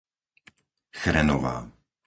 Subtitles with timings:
[1.01, 1.57] Chrenová